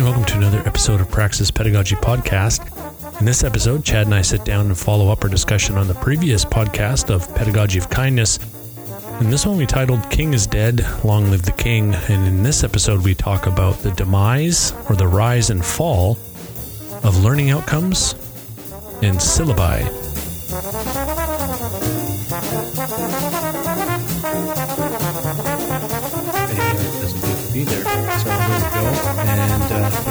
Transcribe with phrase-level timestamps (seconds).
[0.00, 0.12] morning.
[0.12, 2.60] Welcome to another episode of Praxis Pedagogy Podcast.
[3.18, 5.94] In this episode, Chad and I sit down and follow up our discussion on the
[5.94, 8.38] previous podcast of Pedagogy of Kindness.
[9.20, 11.94] In this one, we titled King is Dead, Long Live the King.
[11.94, 16.18] And in this episode, we talk about the demise or the rise and fall
[17.02, 18.12] of learning outcomes
[19.02, 19.86] and syllabi.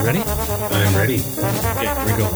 [0.05, 0.19] Ready?
[0.21, 1.15] I'm ready.
[1.19, 2.27] Okay, here we go.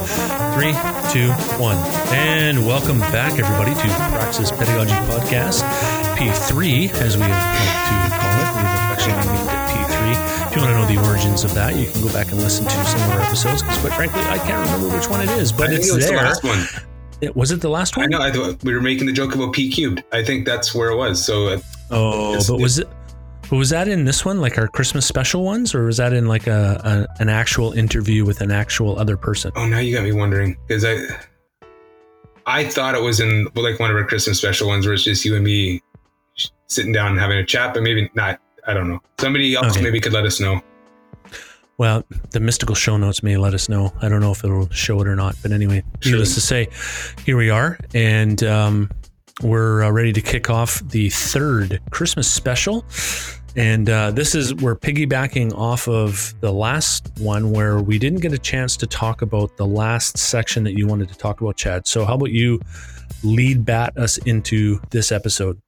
[0.55, 0.73] Three,
[1.13, 1.77] two, one.
[2.13, 5.61] And welcome back, everybody, to Praxis Pedagogy Podcast,
[6.17, 8.49] P3, as we like to call it.
[8.55, 10.47] We've affectionately named it P3.
[10.49, 12.65] If you want to know the origins of that, you can go back and listen
[12.65, 15.51] to some of our episodes, because quite frankly, I can't remember which one it is,
[15.51, 16.17] but I it's it was there.
[16.17, 16.59] the last one.
[17.21, 18.09] It- was it the last I one?
[18.11, 18.19] know.
[18.21, 18.31] I
[18.63, 20.03] we were making the joke about P cubed.
[20.13, 21.23] I think that's where it was.
[21.23, 21.59] So uh,
[21.91, 22.87] Oh, but was it?
[23.49, 26.27] But was that in this one, like our Christmas special ones, or was that in
[26.27, 29.51] like a, a an actual interview with an actual other person?
[29.55, 30.97] oh, now you got me wondering because I
[32.45, 35.25] I thought it was in like one of our Christmas special ones where it's just
[35.25, 35.81] you and me
[36.67, 38.39] sitting down and having a chat, but maybe not.
[38.67, 38.99] I don't know.
[39.19, 39.81] Somebody else Okay.
[39.81, 40.61] maybe could let us know.
[41.79, 43.93] Well, the mystical show notes may let us know.
[44.01, 46.11] I don't know if it'll show it or not, but anyway, Sure.
[46.11, 46.67] needless to say,
[47.25, 48.91] here we are, and um,
[49.41, 52.85] we're uh, ready to kick off the third Christmas special.
[53.55, 58.31] And uh, this is we're piggybacking off of the last one where we didn't get
[58.31, 61.87] a chance to talk about the last section that you wanted to talk about, Chad.
[61.87, 62.61] So how about you
[63.23, 65.59] lead bat us into this episode?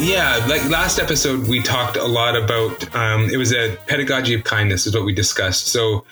[0.00, 2.94] Yeah, like last episode, we talked a lot about.
[2.94, 5.68] Um, it was a pedagogy of kindness, is what we discussed.
[5.68, 6.04] So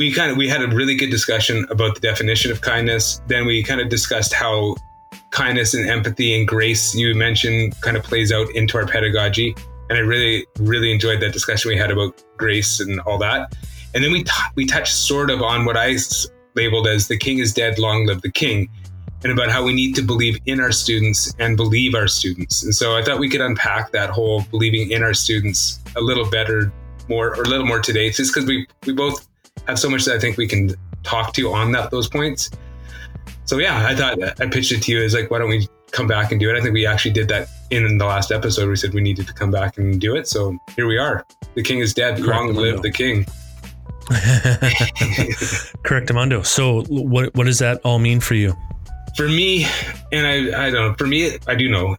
[0.00, 3.20] we kind of we had a really good discussion about the definition of kindness.
[3.26, 4.76] Then we kind of discussed how
[5.30, 9.54] kindness and empathy and grace you mentioned kind of plays out into our pedagogy.
[9.90, 13.54] And I really, really enjoyed that discussion we had about grace and all that.
[13.92, 15.98] And then we t- we touched sort of on what I
[16.54, 18.70] labeled as the king is dead, long live the king
[19.22, 22.62] and about how we need to believe in our students and believe our students.
[22.62, 26.24] And so I thought we could unpack that whole believing in our students a little
[26.30, 26.72] better,
[27.06, 29.28] more or a little more today, just because we we both
[29.70, 32.50] have so much that I think we can talk to on that those points.
[33.44, 36.06] So yeah, I thought I pitched it to you as like, why don't we come
[36.06, 36.56] back and do it?
[36.56, 38.68] I think we actually did that in the last episode.
[38.68, 40.28] We said we needed to come back and do it.
[40.28, 41.26] So here we are.
[41.54, 42.20] The king is dead.
[42.20, 43.26] Long live the king.
[45.84, 46.44] Correct, Amando.
[46.44, 48.54] So what what does that all mean for you?
[49.16, 49.66] for me,
[50.12, 51.96] and I, I don't know, for me, I do know,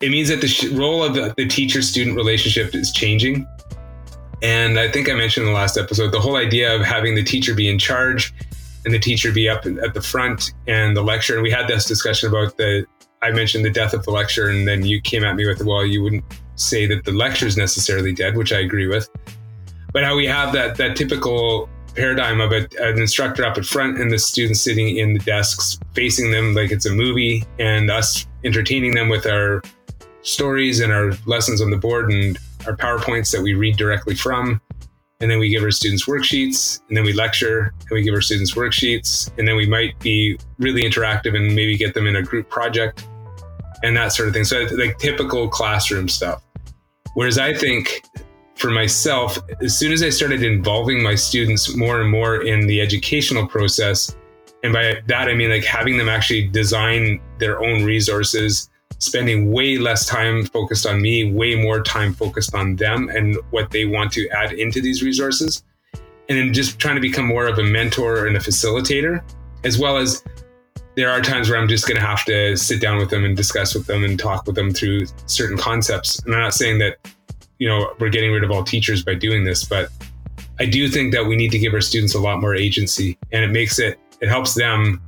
[0.00, 3.46] it means that the sh- role of the, the teacher student relationship is changing.
[4.42, 7.24] And I think I mentioned in the last episode the whole idea of having the
[7.24, 8.32] teacher be in charge
[8.84, 11.34] and the teacher be up at the front and the lecture.
[11.34, 12.86] And we had this discussion about the,
[13.22, 15.84] I mentioned the death of the lecture, and then you came at me with, well,
[15.84, 19.08] you wouldn't say that the lecture is necessarily dead, which I agree with.
[19.92, 23.98] But how we have that that typical paradigm of a, an instructor up at front
[23.98, 28.26] and the students sitting in the desks facing them like it's a movie and us
[28.44, 29.60] entertaining them with our
[30.22, 34.60] stories and our lessons on the board and our PowerPoints that we read directly from.
[35.20, 38.20] And then we give our students worksheets and then we lecture and we give our
[38.20, 39.30] students worksheets.
[39.36, 43.04] And then we might be really interactive and maybe get them in a group project
[43.82, 44.44] and that sort of thing.
[44.44, 46.42] So, like typical classroom stuff.
[47.14, 48.02] Whereas I think
[48.54, 52.80] for myself, as soon as I started involving my students more and more in the
[52.80, 54.14] educational process,
[54.62, 58.68] and by that I mean like having them actually design their own resources,
[58.98, 63.70] spending way less time focused on me, way more time focused on them and what
[63.70, 65.62] they want to add into these resources,
[66.28, 69.22] and then just trying to become more of a mentor and a facilitator,
[69.64, 70.22] as well as
[70.96, 73.36] there are times where I'm just going to have to sit down with them and
[73.36, 76.18] discuss with them and talk with them through certain concepts.
[76.24, 76.98] And I'm not saying that
[77.58, 79.90] you know we're getting rid of all teachers by doing this but
[80.58, 83.44] i do think that we need to give our students a lot more agency and
[83.44, 85.00] it makes it it helps them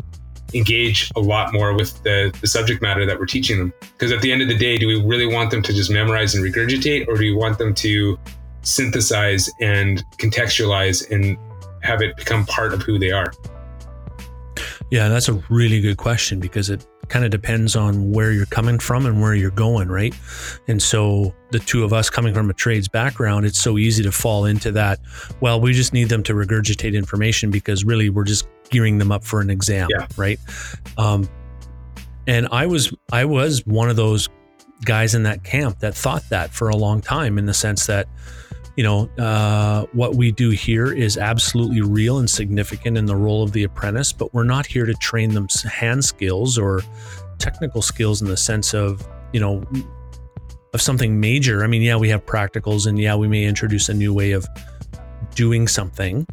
[0.54, 4.20] engage a lot more with the, the subject matter that we're teaching them because at
[4.22, 7.06] the end of the day do we really want them to just memorize and regurgitate
[7.08, 8.18] or do we want them to
[8.62, 11.36] synthesize and contextualize and
[11.82, 13.32] have it become part of who they are
[14.90, 18.78] Yeah, that's a really good question because it kind of depends on where you're coming
[18.78, 20.14] from and where you're going, right?
[20.68, 24.12] And so the two of us coming from a trades background, it's so easy to
[24.12, 25.00] fall into that.
[25.40, 29.24] Well, we just need them to regurgitate information because really we're just gearing them up
[29.24, 30.06] for an exam, Yeah.
[30.16, 30.38] right?
[30.96, 31.28] Um,
[32.26, 34.28] and I was I was one of those
[34.84, 38.08] guys in that camp that thought that for a long time in the sense that
[38.76, 43.42] you know uh, what we do here is absolutely real and significant in the role
[43.42, 46.80] of the apprentice but we're not here to train them hand skills or
[47.38, 49.62] technical skills in the sense of you know
[50.72, 53.94] of something major, I mean, yeah, we have practicals and yeah, we may introduce a
[53.94, 54.46] new way of
[55.34, 56.26] doing something,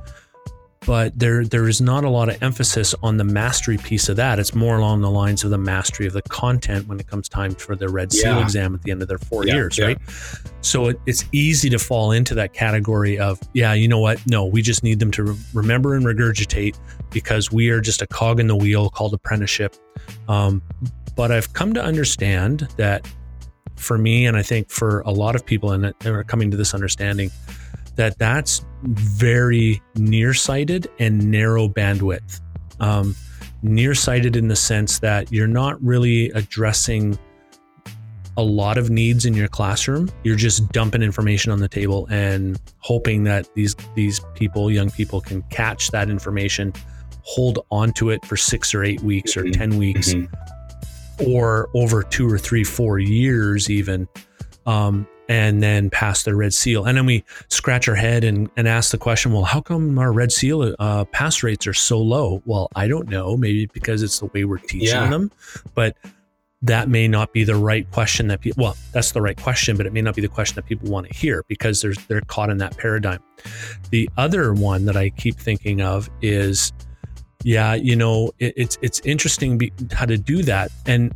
[0.88, 4.40] but there there is not a lot of emphasis on the mastery piece of that.
[4.40, 7.54] It's more along the lines of the mastery of the content when it comes time
[7.54, 9.88] for the Red Seal exam at the end of their four Yeah, years, yeah.
[9.88, 9.98] right?
[10.62, 14.26] So it, it's easy to fall into that category of, yeah, you know what?
[14.28, 16.78] No, we just need them to re- remember and regurgitate
[17.12, 19.76] because we are just a cog in the wheel called apprenticeship.
[20.30, 20.62] Um,
[21.18, 23.06] but I've come to understand that
[23.76, 26.74] for me, and I think for a lot of people, and are coming to this
[26.74, 27.30] understanding,
[27.98, 32.42] that that's very nearsighted and narrow bandwidth.
[32.80, 33.16] Um,
[33.64, 37.18] nearsighted in the sense that you're not really addressing
[38.38, 40.10] a lot of needs in your classroom.
[40.24, 45.22] You're just dumping information on the table and hoping that these these people, young people,
[45.22, 46.72] can catch that information,
[47.24, 49.54] hold onto it for six or eight weeks or Mhm.
[49.54, 50.28] ten weeks, Mhm.
[51.26, 54.08] or over two or three, four years even,
[54.68, 56.86] um, and then pass their red seal.
[56.86, 60.14] And then we scratch our head and, and ask the question, well, how come our
[60.14, 62.42] red seal uh, pass rates are so low?
[62.46, 63.36] Well, I don't know.
[63.38, 65.10] Maybe because it's the way we're teaching Yeah.
[65.10, 65.32] them,
[65.76, 65.98] but
[66.64, 69.86] that may not be the right question that people, well, that's the right question, but
[69.86, 72.50] it may not be the question that people want to hear because there's, they're caught
[72.50, 73.20] in that paradigm.
[73.92, 76.74] The other one that I keep thinking of is,
[77.44, 80.72] yeah, you know, it, it's it's interesting be, how to do that.
[80.88, 81.14] And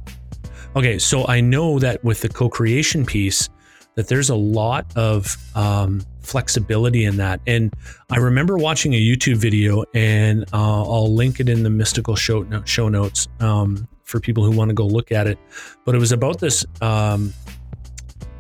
[0.76, 3.50] okay, so I know that with the co-creation piece,
[3.96, 7.42] that there's a lot of um, flexibility in that.
[7.48, 7.74] And
[8.10, 12.46] I remember watching a YouTube video, and uh, I'll link it in the mystical show
[12.66, 15.38] show notes um, for people who want to go look at it.
[15.86, 17.34] But it was about this um,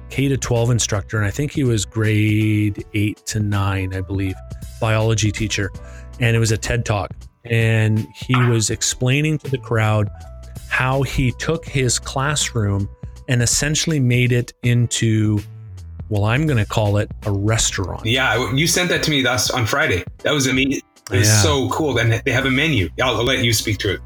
[0.10, 4.36] K to 12 instructor, and I think he was grade eight to nine, I believe,
[4.80, 5.72] biology teacher,
[6.20, 7.12] and it was a TED talk
[7.46, 10.10] and he was explaining to the crowd
[10.70, 12.90] how he took his classroom
[13.28, 15.40] and essentially made it into
[16.10, 19.52] well i'm going to call it a restaurant Yeah, you sent that to me last
[19.52, 20.04] on Friday.
[20.20, 20.82] That was amazing.
[21.12, 21.42] It was Yeah.
[21.42, 21.98] so cool.
[21.98, 22.90] And they have a menu.
[23.02, 24.00] I'll, I'll let you speak to it.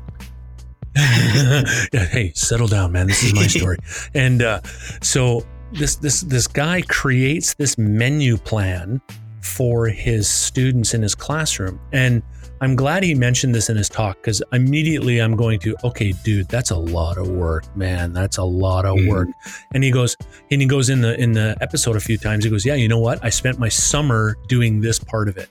[0.95, 3.77] yeah, hey settle down man this is my story
[4.13, 4.61] and uh,
[5.01, 9.01] so this this this guy creates this menu plan
[9.41, 12.23] for his students in his classroom and
[12.61, 16.47] i'm glad he mentioned this in his talk because immediately i'm going to okay dude
[16.47, 18.13] that's a lot of work man.
[18.13, 19.09] That's a lot of Mhm.
[19.09, 19.27] work.
[19.73, 20.15] And he goes
[20.51, 22.43] and he goes in the in the episode a few times.
[22.45, 23.19] He goes yeah you know what?
[23.23, 25.49] I spent my summer doing this part of it.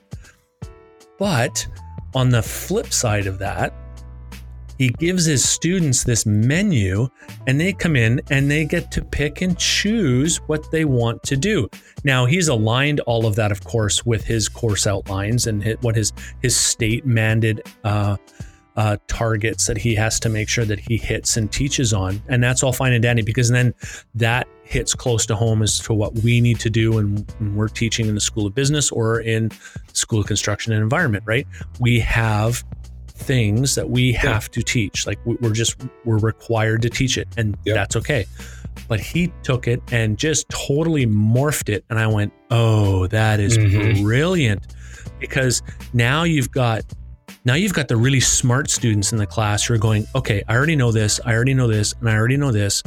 [1.18, 1.66] But
[2.14, 3.74] on the flip side of that
[4.78, 7.08] he gives his students this menu
[7.46, 11.36] and they come in and they get to pick and choose what they want to
[11.36, 11.68] do.
[12.04, 16.12] Now, he's aligned all of that, of course, with his course outlines and what his
[16.42, 18.16] his state mandated uh,
[18.76, 22.42] uh, targets that he has to make sure that he hits and teaches on, and
[22.42, 23.72] that's all fine and dandy because then
[24.14, 28.06] that hits close to home as to what we need to do and we're teaching
[28.06, 29.50] in the School of Business or in
[29.92, 31.22] School of Construction and Environment.
[31.26, 31.46] Right?
[31.78, 32.64] We have
[33.24, 37.28] things that we have to teach like we- we're just we're required to teach it
[37.36, 37.74] and Yep.
[37.74, 38.26] that's okay
[38.88, 43.56] but he took it and just totally morphed it and i went oh that is
[43.56, 44.02] Mhm.
[44.02, 44.62] brilliant
[45.20, 45.62] because
[45.92, 46.82] now you've got
[47.44, 50.54] now you've got the really smart students in the class who are going okay i
[50.56, 52.82] already know this i already know this and i already know this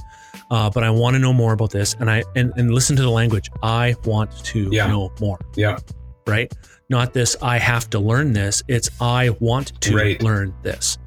[0.51, 3.01] uh, but i want to know more about this and i and, and listen to
[3.01, 4.87] the language i want to Yeah.
[4.87, 5.77] know more Yeah.
[6.27, 6.51] Right?
[6.89, 8.63] Not this I have to learn this.
[8.67, 10.21] It's I want to Right.
[10.21, 10.97] learn this.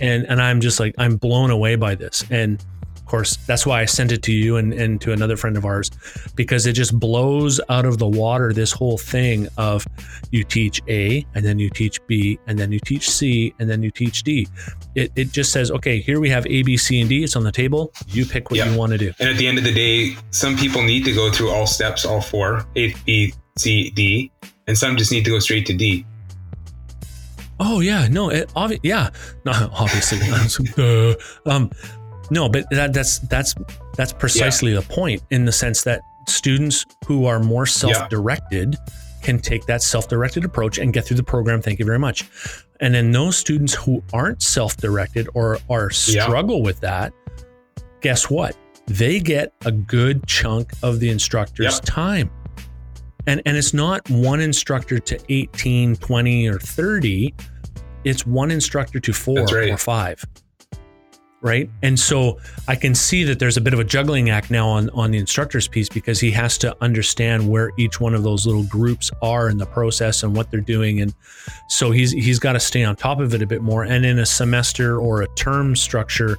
[0.00, 2.24] And and I'm just like I'm blown away by this.
[2.30, 2.60] And
[2.96, 5.64] of course, that's why I sent it to you and, and to another friend of
[5.64, 5.90] ours
[6.36, 9.84] because it just blows out of the water this whole thing of
[10.30, 13.82] you teach A and then you teach B and then you teach C and then
[13.82, 14.46] you teach D.
[14.94, 17.24] It, it just says, okay, here we have A, B, C, and D.
[17.24, 17.92] It's on the table.
[18.06, 18.70] You pick what Yeah.
[18.70, 19.12] you want to do.
[19.18, 22.04] And at the end of the day, some people need to go through all steps,
[22.04, 24.30] all four A, B, C, D,
[24.66, 26.04] and some just need to go straight to D.
[27.58, 29.10] Oh yeah, no, it, obvi- yeah,
[29.44, 30.18] no, obviously,
[31.46, 31.70] um,
[32.30, 33.54] no, but that, that's that's
[33.96, 38.76] that's precisely the point in the sense that students who are more self-directed
[39.22, 41.60] can take that self-directed approach and get through the program.
[41.60, 42.24] Thank you very much.
[42.80, 46.22] And then those students who aren't self-directed or are Yeah.
[46.22, 47.12] struggle with that,
[48.00, 48.56] guess what?
[48.86, 52.30] They get a good chunk of the instructor's time.
[53.26, 57.34] And and it's not one instructor to 18, 20 or 30.
[58.04, 59.70] It's one instructor to 4 right.
[59.70, 60.24] or 5.
[61.42, 61.70] Right?
[61.82, 64.90] And so i can see that there's a bit of a juggling act now on
[64.90, 68.64] on the instructor's piece because he has to understand where each one of those little
[68.64, 71.00] groups are in the process and what they're doing.
[71.00, 71.14] And
[71.68, 73.84] so he's he's got to stay on top of it a bit more.
[73.84, 76.38] And in a semester or a term structure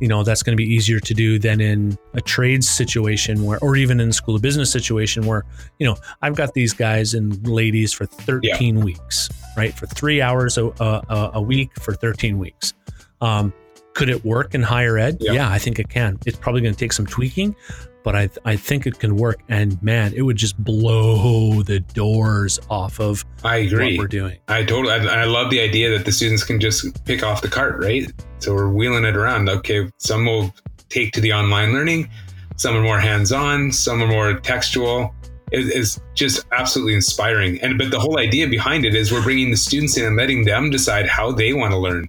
[0.00, 3.58] you know that's going to be easier to do than in a trades situation where
[3.60, 5.44] or even in a school of business situation where
[5.78, 8.84] you know i've got these guys and ladies for 13 yeah.
[8.84, 9.74] weeks right?
[9.74, 12.74] For three hours a, a, a week for 13 weeks.
[13.20, 13.52] Um,
[13.94, 15.18] could it work in higher ed?
[15.20, 16.18] Yeah, yeah I think it can.
[16.26, 17.54] It's probably going to take some tweaking,
[18.02, 19.40] but I, I think it can work.
[19.48, 23.96] And man, it would just blow the doors off of I agree.
[23.96, 24.38] what we're doing.
[24.48, 27.48] I totally, I, I love the idea that the students can just pick off the
[27.48, 28.10] cart, right?
[28.38, 29.48] So we're wheeling it around.
[29.48, 30.54] Okay, some will
[30.88, 32.10] take to the online learning,
[32.56, 35.14] some are more hands-on, some are more textual.
[35.50, 37.60] It is just absolutely inspiring.
[37.60, 40.44] And but the whole idea behind it is we're bringing the students in and letting
[40.44, 42.08] them decide how they want to learn.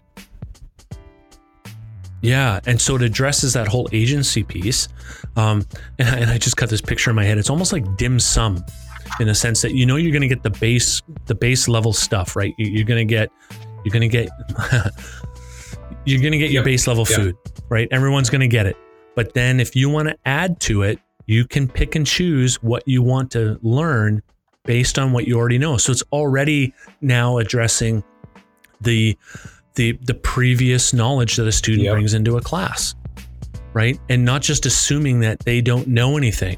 [2.23, 4.87] Yeah, and so it addresses that whole agency piece.
[5.35, 5.65] Um,
[5.99, 7.37] and, and I just got this picture in my head.
[7.37, 8.63] It's almost like dim sum,
[9.19, 11.93] in a sense that you know you're going to get the base the base level
[11.93, 12.53] stuff, right?
[12.57, 13.29] You're going to get
[13.83, 14.29] you're going to get
[16.05, 17.35] you're going to get your base level food,
[17.69, 17.87] right?
[17.91, 18.77] Everyone's going to get it.
[19.15, 22.87] But then if you want to add to it, you can pick and choose what
[22.87, 24.21] you want to learn
[24.63, 25.77] based on what you already know.
[25.77, 28.03] So it's already now addressing
[28.81, 29.17] the
[29.75, 31.93] the the previous knowledge that a student yep.
[31.93, 32.95] brings into a class
[33.73, 33.99] right?
[34.09, 36.57] And not just assuming that they don't know anything.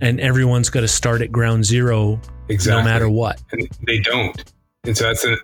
[0.00, 2.82] And everyone's got to start at ground zero exactly.
[2.82, 3.40] no matter what.
[3.52, 4.52] And they don't.
[4.84, 5.36] And so that's a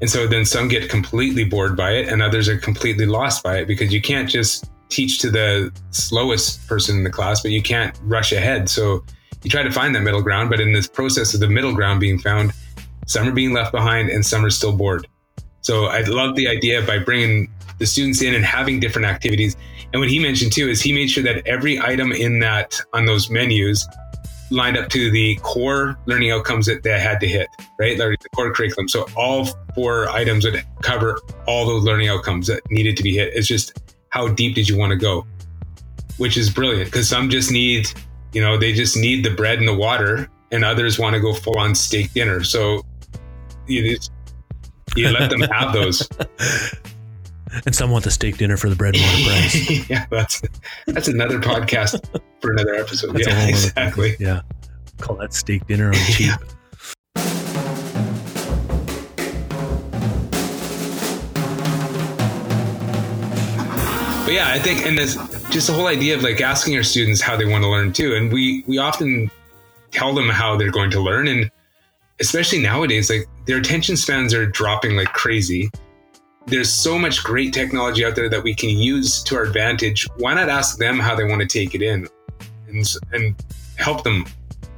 [0.00, 3.58] and so then some get completely bored by it and others are completely lost by
[3.58, 7.62] it because you can't just teach to the slowest person in the class but you
[7.62, 8.68] can't rush ahead.
[8.68, 9.04] So
[9.42, 12.00] you try to find that middle ground but in this process of the middle ground
[12.00, 12.52] being found
[13.06, 15.06] some are being left behind and some are still bored
[15.60, 19.56] so I love the idea by bringing the students in and having different activities.
[19.92, 23.06] And what he mentioned too is he made sure that every item in that on
[23.06, 23.86] those menus
[24.50, 27.48] lined up to the core learning outcomes that they had to hit,
[27.78, 27.96] right?
[27.96, 28.88] The core curriculum.
[28.88, 33.32] So all four items would cover all those learning outcomes that needed to be hit.
[33.34, 35.26] It's just how deep did you want to go?
[36.18, 37.88] Which is brilliant because some just need,
[38.32, 41.32] you know, they just need the bread and the water, and others want to go
[41.32, 42.42] full on steak dinner.
[42.42, 42.82] So
[43.68, 44.10] just
[44.96, 46.08] you let them have those.
[47.66, 49.88] And some want the steak dinner for the bread and water price.
[49.90, 50.40] yeah, that's
[50.86, 53.12] that's another podcast for another episode.
[53.12, 54.14] That's yeah, exactly.
[54.20, 54.42] Yeah,
[54.98, 56.28] call that steak dinner on cheap.
[56.28, 56.36] Yeah.
[64.24, 65.16] But yeah, I think, and this
[65.50, 68.14] just the whole idea of like asking our students how they want to learn too,
[68.14, 69.28] and we we often
[69.90, 71.50] tell them how they're going to learn, and
[72.20, 75.70] especially nowadays, like their attention spans are dropping like crazy.
[76.46, 80.06] There's so much great technology out there that we can use to our advantage.
[80.16, 82.08] Why not ask them how they want to take it in
[82.68, 83.34] and, and
[83.76, 84.26] help them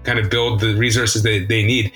[0.04, 1.92] kind of build the resources that they need?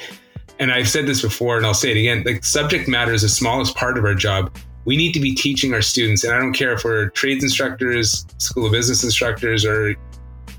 [0.58, 3.28] And I've said this before and I'll say it again like subject matter is the
[3.28, 4.56] smallest part of our job.
[4.84, 8.24] We need to be teaching our students, and I don't care if we're trades instructors,
[8.38, 9.96] school of business instructors, or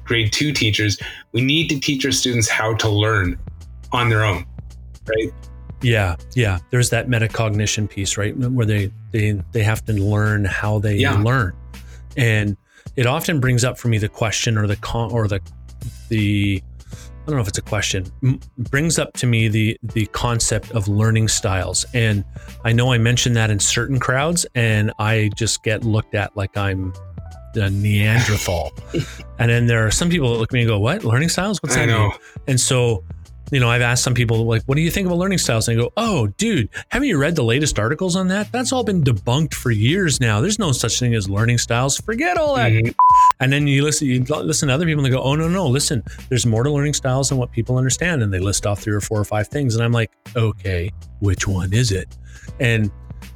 [0.04, 1.00] grade two teachers,
[1.32, 3.40] we need to teach our students how to learn
[3.94, 4.46] on their own
[5.08, 5.34] right?
[5.82, 6.60] Yeah, yeah.
[6.72, 11.22] There's that metacognition piece, right, where they they they have to learn how they yeah.
[11.22, 11.56] learn,
[12.16, 12.58] and
[12.96, 15.40] it often brings up for me the question or the con or the
[16.10, 16.62] the
[17.28, 18.12] I don't know if it's a question
[18.58, 22.24] brings up to me the the concept of learning styles, and
[22.64, 26.56] I know I mentioned that in certain crowds, and I just get looked at like
[26.58, 26.94] I'm
[27.54, 28.72] the Neanderthal,
[29.40, 31.62] and then there are some people that look at me and go, "What learning styles?
[31.62, 32.12] What's that mean?"
[32.48, 33.04] And so
[33.52, 35.78] you know, I've asked some people like, "What do you think of learning styles?" And
[35.78, 38.52] they go, "Oh, dude, haven't you read the latest articles on that?
[38.52, 40.42] That's all been debunked for years now.
[40.42, 41.98] There's no such thing as learning styles.
[41.98, 42.92] Forget all that." Mm-hmm.
[43.40, 45.68] And then you listen, you listen to other people, and they go, "Oh no, no,
[45.68, 48.94] listen, there's more to learning styles than what people understand." And they list off three
[48.94, 52.18] or four or five things, and I'm like, "Okay, which one is it?"
[52.60, 52.92] And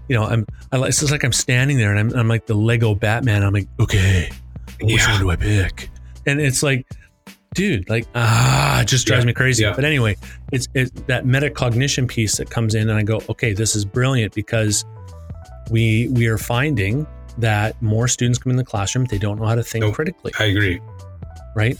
[0.10, 2.48] you know, I'm, I, like it's just like I'm standing there, and I'm, I'm like
[2.48, 3.44] the Lego Batman.
[3.44, 4.30] I'm like, "Okay,
[4.82, 5.12] which yeah.
[5.12, 5.90] one do I pick?"
[6.26, 6.86] And it's like
[7.54, 9.64] dude, like ah, it just drives yeah, me crazy.
[9.64, 9.74] Yeah.
[9.76, 10.18] But anyway,
[10.52, 14.34] it's it's that metacognition piece that comes in, and I go, okay, this is brilliant
[14.34, 14.86] because
[15.70, 19.56] we we are finding that more students come in the classroom, they don't know how
[19.56, 20.32] to think nope, critically.
[20.40, 20.82] I agree.
[21.56, 21.78] Right.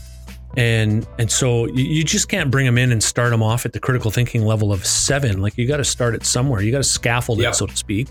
[0.58, 3.74] And and so you, you just can't bring them in and start them off at
[3.74, 5.42] the critical thinking level of seven.
[5.42, 6.62] Like you got to start it somewhere.
[6.62, 7.54] You got to scaffold yep.
[7.54, 8.10] it, so to speak.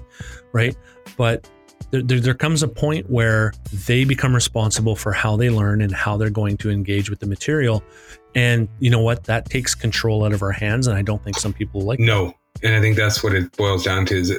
[0.52, 0.76] Right.
[1.16, 1.48] But
[1.90, 3.52] there, there, there, comes a point where
[3.86, 7.26] they become responsible for how they learn and how they're going to engage with the
[7.26, 7.82] material.
[8.34, 9.24] And you know what?
[9.24, 10.86] That takes control out of our hands.
[10.86, 12.34] And I don't think some people like No.
[12.62, 14.30] And I think that's what it boils down to is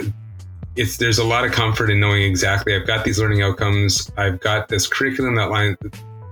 [0.76, 4.10] it's there's a lot of comfort in knowing exactly I've got these learning outcomes.
[4.18, 5.76] I've got this curriculum that line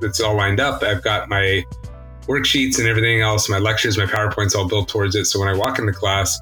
[0.02, 0.84] that's all lined up.
[0.84, 1.66] I've got my
[2.24, 5.26] worksheets and everything else, my lectures, my PowerPoints all built towards it.
[5.26, 6.40] So when I walk into class,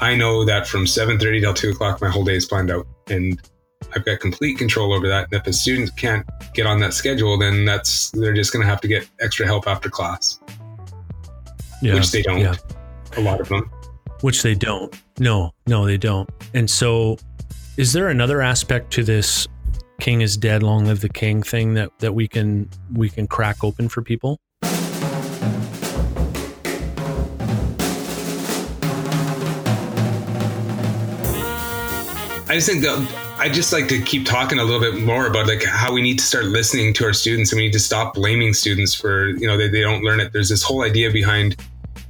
[0.00, 3.40] I know that from 7:30 till 2 o'clock, my whole day is planned out, and
[3.94, 5.24] I've got complete control over that.
[5.24, 8.68] And if a student can't get on that schedule, then that's they're just going to
[8.68, 10.40] have to get extra help after class,
[11.82, 12.40] yeah, which they don't.
[12.40, 12.54] Yeah.
[13.16, 13.70] A lot of them.
[14.20, 14.94] Which they don't.
[15.18, 16.28] No, no, they don't.
[16.54, 17.18] And so,
[17.76, 19.48] is there another aspect to this
[20.00, 23.64] "King is dead, long live the king" thing that that we can we can crack
[23.64, 24.38] open for people?
[32.50, 35.46] I just think that I just like to keep talking a little bit more about
[35.46, 38.14] like how we need to start listening to our students and we need to stop
[38.14, 40.32] blaming students for you know they, they don't learn it.
[40.32, 41.56] There's this whole idea behind,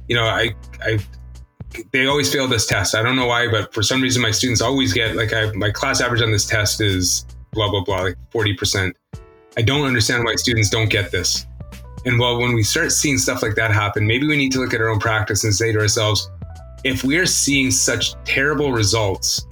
[0.07, 0.97] you know, I I
[1.91, 2.95] they always fail this test.
[2.95, 5.69] I don't know why, but for some reason my students always get like I, my
[5.69, 8.97] class average on this test is blah blah blah like forty percent.
[9.55, 11.45] I don't understand why students don't get this.
[12.05, 14.73] And well, when we start seeing stuff like that happen, maybe we need to look
[14.73, 16.31] at our own practice and say to ourselves,
[16.83, 19.45] if we're seeing such terrible results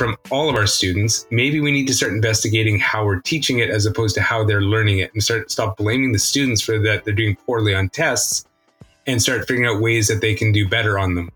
[0.00, 3.68] from all of our students, maybe we need to start investigating how we're teaching it
[3.68, 7.04] as opposed to how they're learning it and start stop blaming the students for that
[7.04, 8.46] they're doing poorly on tests
[9.06, 11.30] and start figuring out ways that they can do better on them.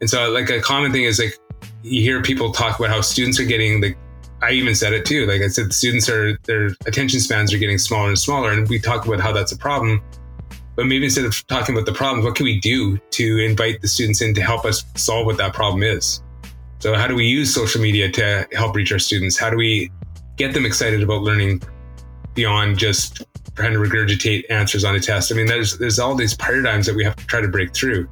[0.00, 1.38] And so like a common thing is like
[1.82, 3.98] you hear people talk about how students are getting like
[4.40, 5.26] I even said it too.
[5.26, 8.78] Like I said, students are their attention spans are getting smaller and smaller, and we
[8.78, 10.02] talk about how that's a problem.
[10.74, 13.88] But maybe instead of talking about the problem, what can we do to invite the
[13.88, 16.22] students in to help us solve what that problem is?
[16.80, 19.38] So, how do we use social media to help reach our students?
[19.38, 19.92] How do we
[20.36, 21.62] get them excited about learning
[22.34, 23.22] beyond just
[23.54, 25.30] trying to regurgitate answers on a test?
[25.30, 28.08] I mean, there's there's all these paradigms that we have to try to break through.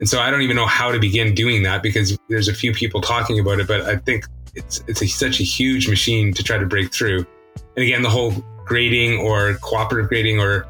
[0.00, 2.72] And so I don't even know how to begin doing that because there's a few
[2.72, 6.42] people talking about it, but I think it's it's a, such a huge machine to
[6.42, 7.26] try to break through.
[7.76, 8.32] And again, the whole
[8.64, 10.66] grading or cooperative grading or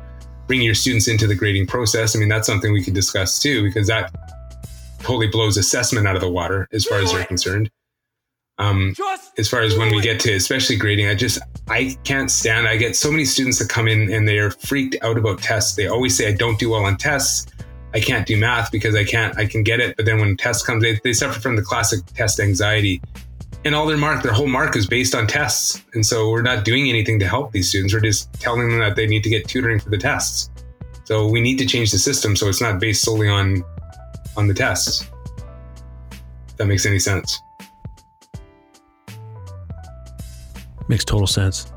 [0.49, 2.17] bringing your students into the grading process.
[2.17, 4.13] I mean, that's something we could discuss too because that
[5.03, 7.71] totally blows assessment out of the water as far as they're concerned.
[8.59, 8.95] Um,
[9.39, 12.69] as far as when we get to especially grading, I just I can't stand.
[12.69, 15.75] I get so many students that come in and they are freaked out about tests.
[15.75, 17.51] They always say I don't do well on tests.
[17.95, 19.37] I can't do math because I can't.
[19.39, 22.05] I can get it, but then when tests come, they, they suffer from the classic
[22.15, 23.03] test anxiety.
[23.65, 25.83] And all their mark, their whole mark is based on tests.
[25.95, 27.95] And so we're not doing anything to help these students.
[27.95, 30.51] We're just telling them that they need to get tutoring for the tests.
[31.05, 33.63] So we need to change the system so it's not based solely on
[34.37, 35.09] on the tests.
[36.49, 37.41] If that makes any sense.
[40.89, 41.73] Makes total sense.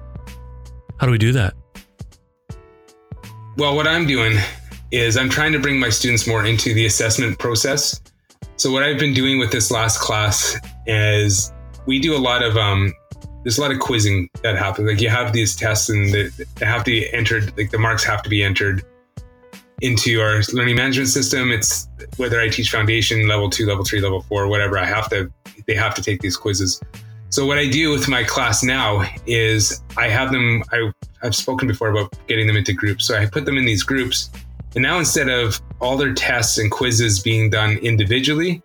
[0.98, 1.54] How do we do that?
[3.58, 4.38] Well, what I'm doing
[4.91, 8.02] is I'm trying to bring my students more into the assessment process.
[8.58, 11.52] So what I've been doing with this last class is
[11.86, 12.94] we do a lot of um,
[13.44, 14.89] there's a lot of quizzing that happens.
[14.89, 18.04] Like you have these tests and they, they have to be entered, like the marks
[18.04, 18.84] have to be entered
[19.81, 21.51] into our learning management system.
[21.51, 24.77] It's whether I teach foundation, level two, level three, level four, whatever.
[24.77, 25.31] I have to,
[25.67, 26.81] they have to take these quizzes.
[27.29, 30.63] So what I do with my class now is I have them.
[30.71, 33.05] I, I've spoken before about getting them into groups.
[33.05, 34.29] So I put them in these groups,
[34.75, 38.61] and now instead of all their tests and quizzes being done individually,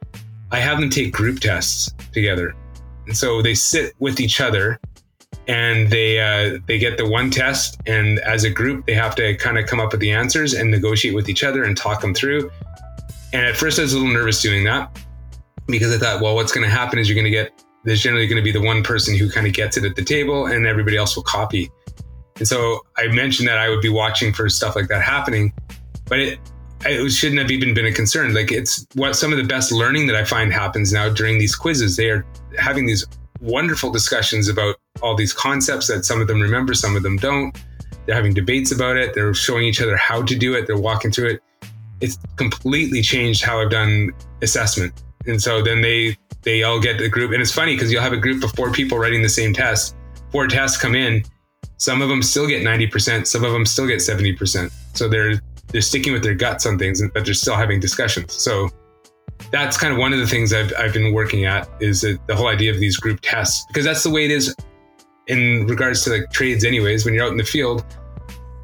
[0.52, 2.54] I have them take group tests together.
[3.06, 4.78] And so they sit with each other
[5.50, 9.34] and they uh, they get the one test and as a group they have to
[9.36, 12.14] kind of come up with the answers and negotiate with each other and talk them
[12.14, 12.48] through.
[13.32, 14.96] And at first i was a little nervous doing that
[15.66, 18.28] because i thought well what's going to happen is you're going to get there's generally
[18.28, 20.66] going to be the one person who kind of gets it at the table and
[20.66, 21.68] everybody else will copy.
[22.38, 25.52] And so i mentioned that i would be watching for stuff like that happening
[26.06, 26.38] but it
[26.86, 28.32] it shouldn't have even been a concern.
[28.32, 31.54] Like it's what some of the best learning that i find happens now during these
[31.54, 31.96] quizzes.
[31.96, 32.24] They are
[32.58, 33.06] having these
[33.40, 37.56] wonderful discussions about all these concepts that some of them remember, some of them don't.
[38.06, 39.14] They're having debates about it.
[39.14, 40.66] They're showing each other how to do it.
[40.66, 41.42] They're walking through it.
[42.00, 44.92] It's completely changed how I've done assessment.
[45.26, 48.14] And so then they they all get the group, and it's funny because you'll have
[48.14, 49.94] a group of four people writing the same test.
[50.32, 51.22] Four tests come in.
[51.76, 53.28] Some of them still get ninety percent.
[53.28, 54.72] Some of them still get seventy percent.
[54.94, 58.32] So they're they're sticking with their guts on things, but they're still having discussions.
[58.32, 58.70] So
[59.50, 62.48] that's kind of one of the things I've, I've been working at is the whole
[62.48, 64.54] idea of these group tests because that's the way it is
[65.30, 67.84] in regards to like trades anyways when you're out in the field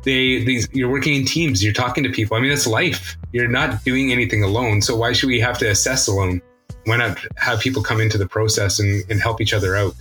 [0.02, 2.36] they these you're working in teams you're talking to people.
[2.36, 3.16] I mean that's life.
[3.32, 4.80] You're not doing anything alone.
[4.80, 6.40] So why should we have to assess alone?
[6.84, 9.94] Why not have people come into the process and, and help each other out?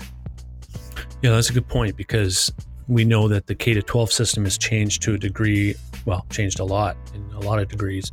[1.21, 2.51] Yeah that's a good point because
[2.88, 5.75] we know that the k to 12 system has changed to a degree
[6.06, 8.12] well changed a lot in a lot of degrees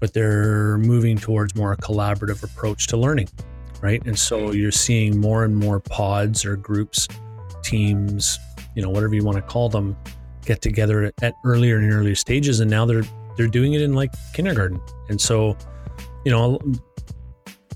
[0.00, 3.28] but they're moving towards more a collaborative approach to learning
[3.84, 4.02] right?
[4.06, 7.06] And so you're seeing more and more pods or groups,
[7.64, 8.38] teams,
[8.74, 9.96] you know, whatever you want to call them,
[10.44, 12.60] get together at earlier and earlier stages.
[12.60, 13.04] And now they're
[13.36, 14.80] they're doing it in like kindergarten.
[15.08, 15.56] And so,
[16.24, 16.60] you know,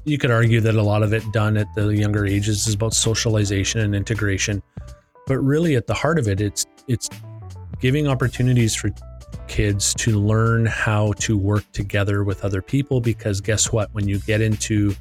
[0.05, 2.95] you could argue that a lot of it done at the younger ages is about
[2.95, 4.63] socialization and integration.
[5.27, 7.09] But really at the heart of it, it's it's
[7.81, 8.91] giving opportunities for
[9.47, 14.19] kids to learn how to work together with other people because guess what when you
[14.21, 14.95] get into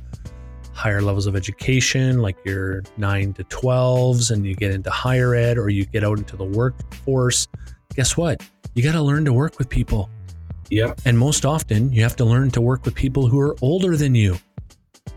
[0.77, 5.57] higher levels of education, like your 9 to 12s, and you get into higher ed
[5.57, 7.47] or you get out into the workforce,
[7.95, 8.47] guess what?
[8.75, 10.09] You got to learn to work with people.
[10.69, 11.01] Yep.
[11.05, 14.13] And most often, you have to learn to work with people who are older than
[14.13, 14.37] you.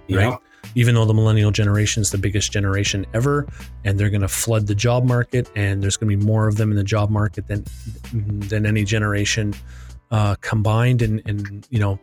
[0.09, 0.31] Right.
[0.31, 0.43] Yep.
[0.77, 3.47] Even though the millennial generation is the biggest generation ever,
[3.85, 6.57] and they're going to flood the job market, and there's going to be more of
[6.57, 7.65] them in the job market than
[8.13, 9.53] than any generation
[10.13, 11.99] uh, combined, and and you know,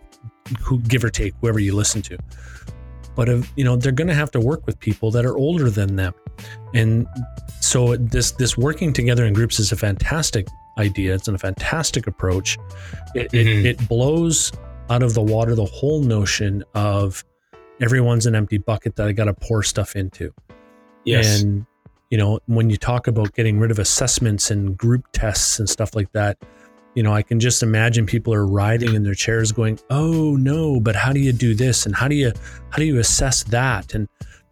[0.60, 2.18] who give or take whoever you listen to
[3.18, 5.70] but if, you know they're going to have to work with people that are older
[5.70, 6.14] than them
[6.74, 7.06] and
[7.60, 12.58] so this this working together in groups is a fantastic idea it's a fantastic approach
[13.16, 13.60] it, Mhm.
[13.62, 14.54] it, it blows
[14.90, 17.26] out of the water the whole notion of
[17.82, 20.32] everyone's an empty bucket that i got to pour stuff into
[21.04, 21.42] Yes.
[21.42, 21.66] and
[22.10, 25.96] you know when you talk about getting rid of assessments and group tests and stuff
[25.96, 26.38] like that
[26.98, 30.80] you know i can just imagine people are riding in their chairs going oh no
[30.80, 31.86] but how do you do this?
[31.86, 32.32] And how do you
[32.70, 33.94] how do you assess that?
[33.94, 34.08] And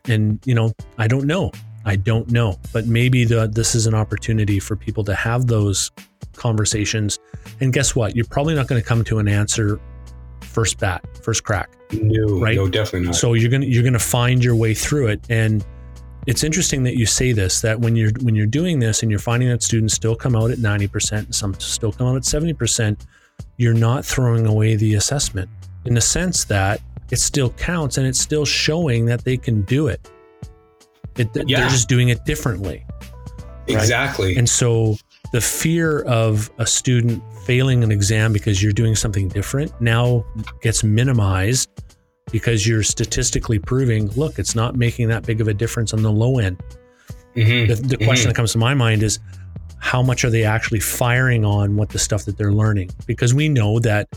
[0.06, 1.52] and you know i don't know.
[1.88, 2.60] I don't know.
[2.74, 5.92] But maybe the this is an opportunity for people to have those
[6.34, 7.20] conversations.
[7.62, 8.16] And guess what?
[8.16, 9.80] You're probably not going to come to an answer
[10.42, 11.70] first bat first crack.
[11.92, 12.56] No, right?
[12.56, 13.16] no, definitely not.
[13.16, 15.64] so you're gonna you're gonna find your way through it, and
[16.26, 17.62] it's interesting that you say this.
[17.62, 20.52] That when you're when you're doing this and you're finding that students still come out
[20.52, 23.06] at ninety percent, some still come out at seventy percent,
[23.58, 25.50] you're not throwing away the assessment
[25.86, 29.88] in the sense that it still counts and it's still showing that they can do
[29.88, 30.10] it.
[31.18, 32.86] it They're just doing it differently.
[33.68, 34.36] exactly.
[34.36, 34.98] And so
[35.32, 40.26] the fear of a student failing an exam because you're doing something different now
[40.62, 41.70] gets minimized
[42.36, 46.12] because you're statistically proving, look, it's not making that big of a difference on the
[46.12, 46.62] low end.
[47.34, 47.70] Mhm.
[47.70, 49.20] The, the question that comes to my mind is
[49.78, 52.90] how much are they actually firing on what the stuff that they're learning?
[53.06, 54.10] Because we know that,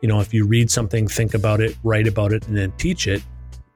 [0.00, 3.06] you know, if you read something, think about it, write about it, and then teach
[3.06, 3.22] it,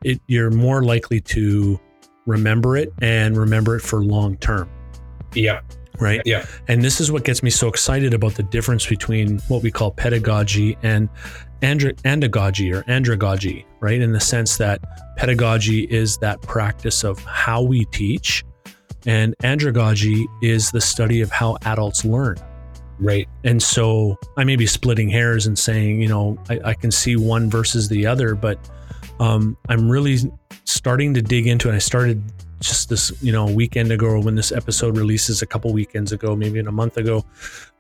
[0.03, 1.79] it you're more likely to
[2.25, 4.71] remember it and remember it for long term,
[5.35, 5.67] Yep.
[6.03, 6.21] Right?
[6.25, 6.45] Yeah.
[6.69, 9.91] And this is what gets me so excited about the difference between what we call
[9.91, 11.09] pedagogy and
[11.63, 14.01] andra- andragogy or andragogy, right?
[14.01, 14.81] In the sense that
[15.17, 18.45] pedagogy is that practice of how we teach,
[19.07, 22.37] and andragogy is the study of how adults learn.
[22.99, 23.29] Right.
[23.43, 27.17] And so I may be splitting hairs and saying, you know, I, I can see
[27.17, 28.59] one versus the other, but
[29.19, 30.19] um, I'm really
[30.65, 31.75] starting to dig into it.
[31.75, 32.23] I started
[32.63, 36.35] just this, you know, weekend ago or when this episode releases a couple weekends ago,
[36.37, 37.25] maybe in a month ago,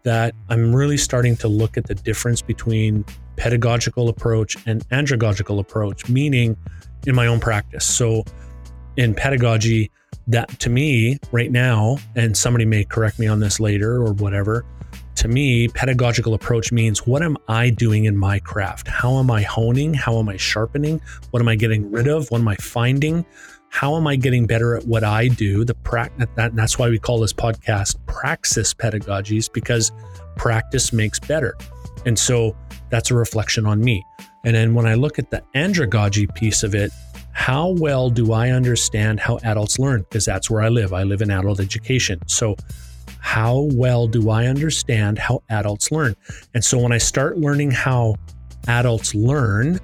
[0.03, 3.05] that I'm really starting to look at the difference between
[3.37, 6.57] pedagogical approach and andragogical approach, meaning
[7.07, 7.85] in my own practice.
[7.85, 8.25] So
[8.97, 9.91] in pedagogy,
[10.27, 14.65] that to me right now, and somebody may correct me on this later or whatever,
[15.17, 18.89] to me, pedagogical approach means what am I doing in my craft?
[18.89, 19.95] How am I honing?
[19.95, 21.01] How am I sharpening?
[21.31, 22.31] What am I getting rid of?
[22.31, 23.25] What am I finding?
[23.73, 25.65] How am I getting better at what I do?
[25.65, 29.91] The practice that, that's why we call this podcast praxis pedagogies because
[30.37, 31.57] practice makes better.
[32.05, 32.55] And so
[32.91, 34.05] that's a reflection on me.
[34.45, 36.93] And then when I look at the andragogy piece of it,
[37.33, 40.03] how well do I understand how adults learn?
[40.03, 40.93] Because that's where I live.
[40.93, 42.21] I live in adult education.
[42.27, 42.57] So
[43.21, 46.15] how well do I understand how adults learn?
[46.53, 48.17] And so when I start learning how
[48.69, 49.81] adults learn,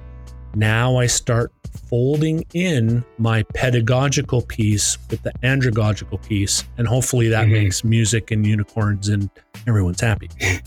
[0.53, 1.51] now I start
[1.89, 6.63] folding in my pedagogical piece with the andragogical piece.
[6.77, 7.51] And hopefully that Mhm.
[7.51, 9.29] makes music and unicorns and
[9.67, 10.29] everyone's happy.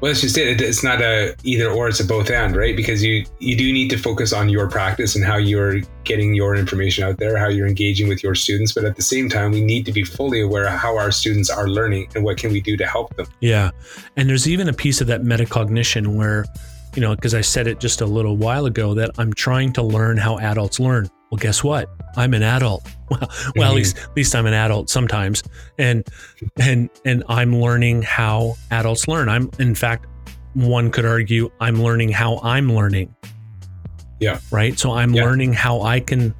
[0.00, 0.60] Well, that's just it.
[0.60, 2.74] It's not a either or; it's a both and, right?
[2.74, 6.56] Because you you do need to focus on your practice and how you're getting your
[6.56, 8.72] information out there, how you're engaging with your students.
[8.72, 11.50] But at the same time, we need to be fully aware of how our students
[11.50, 13.26] are learning and what can we do to help them.
[13.40, 13.70] Yeah.
[14.16, 16.46] And there's even a piece of that metacognition where,
[16.94, 19.82] you know, because I said it just a little while ago that I'm trying to
[19.82, 21.08] learn how adults learn.
[21.30, 21.88] Well, guess what?
[22.16, 22.86] I'm an adult.
[23.12, 23.76] Well, well at Mhm.
[23.76, 25.42] least at least I'm an adult sometimes.
[25.78, 26.02] And
[26.58, 29.28] and and I'm learning how adults learn.
[29.28, 30.06] I'm in fact
[30.54, 33.14] one could argue I'm learning how I'm learning.
[34.18, 34.38] Yeah.
[34.50, 34.78] Right?
[34.78, 35.24] So I'm Yeah.
[35.24, 36.34] learning how I can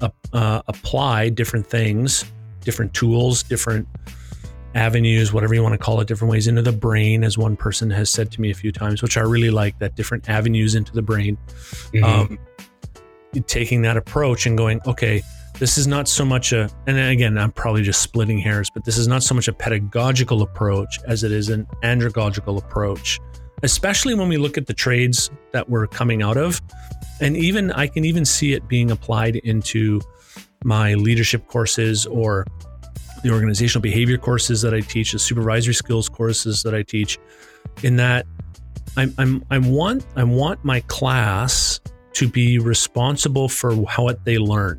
[0.00, 2.24] uh, uh, apply different things,
[2.64, 3.86] different tools, different
[4.74, 7.90] avenues, whatever you want to call it, different ways into the brain, as one person
[7.90, 10.92] has said to me a few times, which I really like that different avenues into
[10.92, 11.38] the brain.
[11.92, 12.04] Mhm.
[12.04, 12.38] Um,
[13.46, 15.22] taking that approach and going, okay,
[15.58, 18.96] this is not so much a, and again, I'm probably just splitting hairs, but this
[18.96, 23.18] is not so much a pedagogical approach as it is an andragogical approach,
[23.62, 26.60] especially when we look at the trades that we're coming out of.
[27.20, 30.00] And even I can even see it being applied into
[30.64, 32.46] my leadership courses or
[33.22, 37.18] the organizational behavior courses that I teach, the supervisory skills courses that I teach,
[37.82, 38.26] in that
[38.96, 41.80] I'm, I'm I want I want my class
[42.14, 44.78] to be responsible for what they learn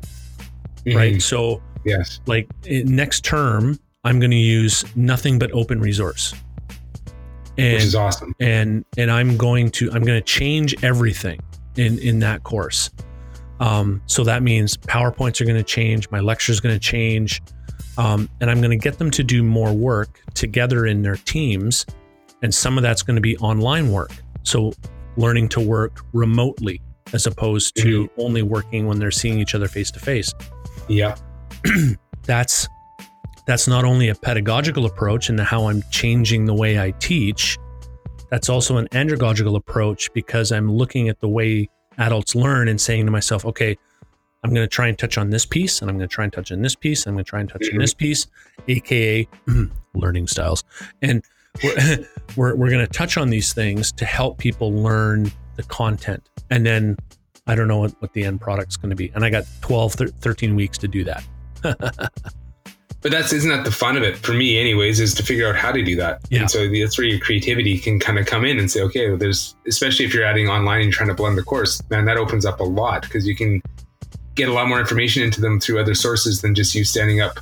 [0.84, 0.96] mm-hmm.
[0.96, 1.22] right?
[1.22, 6.34] So, yes, like next term, I'm going to use nothing but open resource.
[7.58, 8.34] And, Which is awesome.
[8.40, 11.40] And and I'm going to I'm going to change everything
[11.76, 12.90] in in that course.
[13.58, 17.42] Um, so that means PowerPoints are going to change, my lecture is going to change,
[17.98, 21.86] um, and I'm going to get them to do more work together in their teams.
[22.42, 24.12] And some of that's going to be online work.
[24.42, 24.72] So
[25.16, 26.80] learning to work remotely
[27.12, 28.20] as opposed to mm-hmm.
[28.20, 30.32] only working when they're seeing each other face to face.
[30.88, 31.16] Yeah.
[32.22, 32.68] that's
[33.46, 37.58] that's not only a pedagogical approach in how I'm changing the way I teach,
[38.30, 43.06] that's also an andragogical approach because I'm looking at the way adults learn and saying
[43.06, 43.76] to myself, okay,
[44.42, 46.32] I'm going to try and touch on this piece, and I'm going to try and
[46.32, 47.76] touch on this piece, and I'm going to try and touch mm-hmm.
[47.76, 48.26] on this piece,
[48.68, 49.28] aka
[49.94, 50.64] learning styles.
[51.02, 51.22] And
[51.62, 56.28] we're, we're, we're going to touch on these things to help people learn the content.
[56.50, 56.96] And then
[57.46, 59.10] I don't know what, what the end product's going to be.
[59.14, 61.24] And I got 12, 13 weeks to do that.
[63.02, 65.56] but that's isn't that the fun of it for me anyways is to figure out
[65.56, 66.40] how to do that yeah.
[66.40, 69.18] and so that's where your creativity can kind of come in and say okay well,
[69.18, 72.46] there's especially if you're adding online and trying to blend the course man that opens
[72.46, 73.60] up a lot because you can
[74.40, 77.38] get a lot more information into them through other sources than just you standing up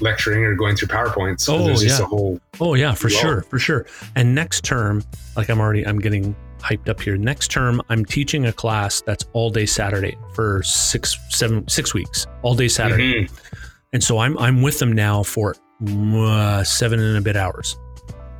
[0.00, 3.84] lecturing or going through powerpoints oh yeah oh yeah for sure for sure
[4.16, 5.04] and next term
[5.36, 7.16] like i'm already i'm getting hyped up here.
[7.16, 12.26] Next term, I'm teaching a class that's all day Saturday for six, seven, six weeks,
[12.42, 13.24] all day Saturday.
[13.24, 13.56] Mm-hmm.
[13.92, 17.76] And so I'm I'm with them now for uh, seven and a bit hours,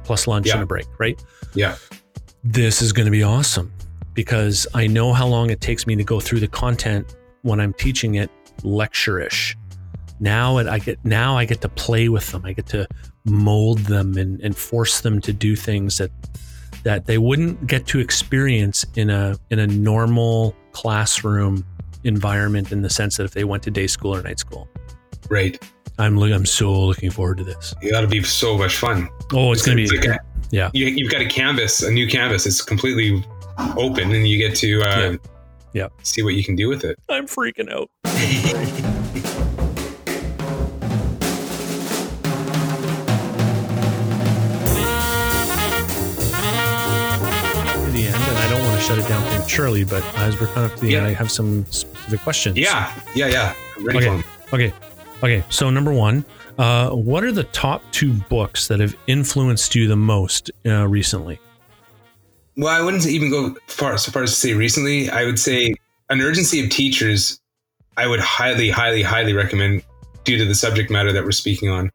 [0.05, 0.55] plus lunch yeah.
[0.55, 0.87] and a break.
[0.99, 1.23] Right?
[1.55, 1.77] Yeah.
[2.44, 3.73] This is going to be awesome
[4.14, 7.72] because I know how long it takes me to go through the content when I'm
[7.74, 8.31] teaching it
[8.62, 9.57] lecture-ish.
[10.20, 12.44] Now I get now I get to play with them.
[12.44, 12.87] I get to
[13.24, 16.11] mold them and, and force them to do things that
[16.83, 21.64] that they wouldn't get to experience in a in a normal classroom
[22.05, 24.68] environment in the sense that if they went to day school or night school.
[25.29, 25.62] Right.
[25.98, 27.74] I'm I'm so looking forward to this.
[27.83, 29.09] It ought to be so much fun.
[29.33, 30.18] Oh, it's, it's going to be like a,
[30.50, 30.70] yeah.
[30.72, 32.46] You, have got a canvas, a new canvas.
[32.46, 33.22] It's completely
[33.76, 35.16] open, and you get to uh, yeah.
[35.72, 35.88] Yeah.
[36.02, 36.98] see what you can do with it.
[37.09, 37.90] I'm freaking out.
[38.04, 38.11] We're
[47.64, 50.40] coming to the end and I don't want to shut it down prematurely, but as
[50.40, 50.98] we're coming up to the yeah.
[50.98, 52.56] end, I have some specific questions.
[52.59, 53.54] Yeah, yeah, yeah.
[53.94, 54.22] okay.
[54.52, 54.72] okay,
[55.22, 55.44] okay.
[55.50, 56.24] So number one,
[56.59, 61.40] uh, what are the top two books that have influenced you the most uh, recently?
[62.56, 65.08] Well, I wouldn't even go far so far as to say recently.
[65.08, 65.74] I would say
[66.08, 67.40] an urgency of teachers.
[67.96, 69.82] I would highly, highly, highly recommend
[70.24, 71.90] due to the subject matter that we're speaking on.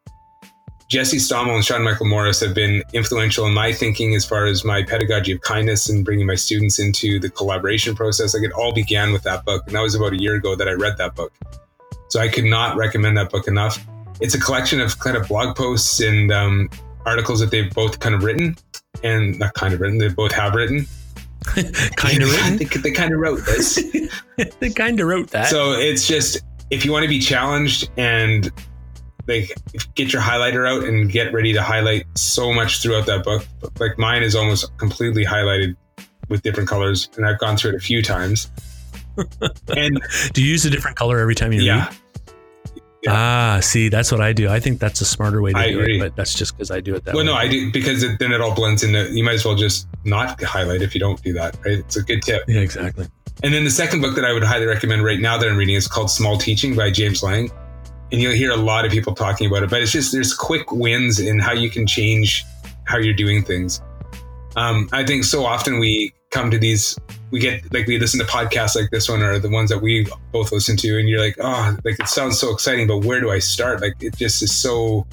[0.88, 4.64] Jesse Stommel and Sean Michael Morris have been influential in my thinking as far as
[4.64, 8.34] my pedagogy of kindness and bringing my students into the collaboration process.
[8.34, 9.64] Like it all began with that book.
[9.66, 11.32] And that was about a year ago that I read that book.
[12.08, 13.84] So I could not recommend that book enough.
[14.20, 16.70] It's a collection of kind of blog posts and um,
[17.04, 18.56] articles that they've both kind of written
[19.02, 20.86] and not kind of written, they both have written.
[21.96, 22.56] kind of written.
[22.58, 23.82] They, they kind of wrote this.
[24.60, 25.48] they kind of wrote that.
[25.48, 28.50] So it's just, if you want to be challenged and
[29.28, 29.52] like
[29.94, 33.44] get your highlighter out and get ready to highlight so much throughout that book.
[33.78, 35.76] Like mine is almost completely highlighted
[36.28, 38.50] with different colors, and I've gone through it a few times.
[39.76, 40.00] and
[40.32, 41.86] do you use a different color every time you yeah.
[41.86, 41.96] read?
[43.06, 43.56] Yeah.
[43.56, 44.48] Ah, see, that's what I do.
[44.48, 45.96] I think that's a smarter way to I do agree.
[45.96, 47.30] it, but that's just because I do it that well, way.
[47.30, 49.10] Well, no, I do because it, then it all blends into.
[49.12, 51.56] You might as well just not highlight if you don't do that.
[51.64, 51.78] Right?
[51.78, 52.42] It's a good tip.
[52.48, 53.06] Yeah, exactly.
[53.42, 55.74] And then the second book that I would highly recommend right now that I'm reading
[55.74, 57.50] is called Small Teaching by James Lang
[58.12, 60.70] and you'll hear a lot of people talking about it but it's just there's quick
[60.72, 62.44] wins in how you can change
[62.84, 63.82] how you're doing things
[64.56, 66.98] um, i think so often we come to these
[67.30, 70.06] we get like we listen to podcasts like this one or the ones that we
[70.32, 73.30] both listen to and you're like oh like it sounds so exciting but where do
[73.30, 75.06] i start like it just is so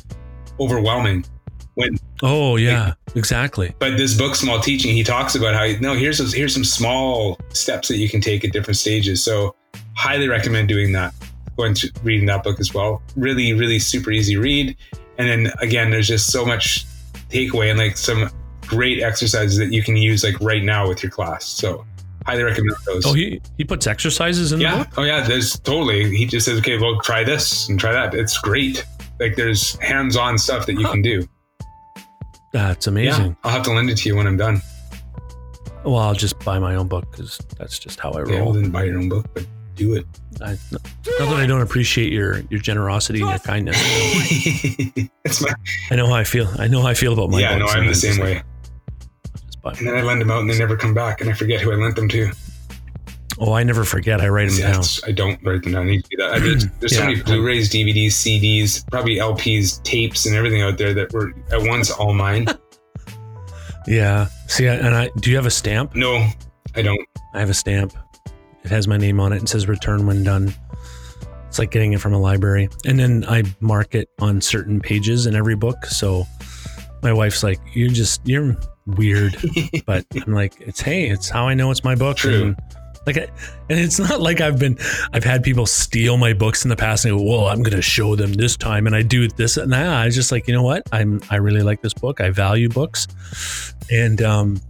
[0.60, 1.26] overwhelming
[1.73, 5.93] when oh yeah like, exactly but this book small teaching he talks about how no
[5.93, 9.56] here's those, here's some small steps that you can take at different stages so
[9.95, 11.13] highly recommend doing that
[11.58, 13.02] going to reading that book as well.
[13.15, 14.76] Really, really super easy read.
[15.17, 16.86] And then again, there's just so much
[17.30, 18.30] takeaway and like some
[18.62, 21.45] great exercises that you can use like right now with your class.
[21.45, 21.86] So
[22.25, 23.05] highly recommend those.
[23.05, 24.71] Oh, he he puts exercises in yeah.
[24.79, 24.93] the book.
[24.97, 25.25] Oh yeah.
[25.27, 26.15] There's totally.
[26.15, 28.13] He just says, okay, well, try this and try that.
[28.13, 28.86] It's great.
[29.19, 30.91] Like there's hands-on stuff that you Huh.
[30.93, 31.27] can do.
[32.51, 33.27] That's amazing.
[33.27, 33.33] Yeah.
[33.43, 34.62] I'll have to lend it to you when I'm done.
[35.83, 38.53] Well, I'll just buy my own book because that's just how I Okay, well roll.
[38.53, 40.05] then buy your own book, but do it.
[40.41, 40.81] I, not
[41.19, 43.77] that I don't appreciate your your generosity and your kindness.
[45.25, 45.53] It's my
[45.91, 46.47] I know how I feel.
[46.57, 47.57] I know how I feel about my yeah.
[47.57, 47.75] No, books.
[47.75, 48.33] I'm the same way.
[48.36, 48.45] just
[49.63, 51.62] buy- And then I lend them out, and they never come back, and I forget
[51.62, 52.32] who I lent them to.
[53.39, 54.21] Oh, I never forget.
[54.21, 54.84] I write them Yeah, down.
[55.08, 55.88] I don't write them down.
[55.88, 56.34] I need to do that.
[56.34, 60.93] I mean, there's so many Blu-rays, DVDs, CDs, probably LPs, tapes, and everything out there
[60.93, 62.47] that were at once all mine.
[63.88, 64.28] Yeah.
[64.47, 65.93] See, I- and I do you have a stamp?
[65.95, 66.26] No,
[66.76, 67.02] I don't.
[67.34, 67.93] I have a stamp.
[68.63, 70.54] It has my name on it and says return when done.
[71.49, 72.69] It's like getting it from a library.
[72.86, 75.86] And then I mark it on certain pages in every book.
[75.86, 76.26] So
[77.02, 79.38] my wife's like, You're just you're weird.
[79.86, 82.17] but I'm like, it's hey, it's how I know it's my book.
[82.17, 82.43] True.
[82.43, 82.56] And
[83.06, 83.28] like I,
[83.69, 84.78] and it's not like I've been
[85.12, 88.15] I've had people steal my books in the past and go, Well, I'm gonna show
[88.15, 89.58] them this time and I do this.
[89.58, 90.84] Nah, I was just like, you know what?
[90.91, 92.22] I'm I really like this book.
[92.22, 93.08] I value books.
[93.91, 94.62] And um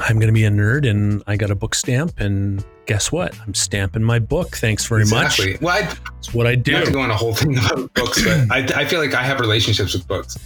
[0.00, 2.18] I'm going to be a nerd and I got a book stamp.
[2.18, 3.38] And guess what?
[3.40, 4.56] I'm stamping my book.
[4.56, 5.52] Thanks very exactly.
[5.52, 5.60] much.
[5.60, 6.72] Well, I It's what I do.
[6.72, 9.22] not to go on a whole thing about books, but I, I feel like I
[9.22, 10.36] have relationships with books.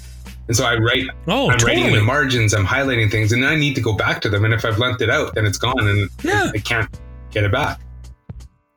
[0.48, 3.50] And so I write, oh, I'm writing in the margins, I'm highlighting things, and then
[3.50, 4.44] I need to go back to them.
[4.44, 6.50] And if I've lent it out, then it's gone and Yeah.
[6.54, 6.88] I can't
[7.32, 7.80] get it back.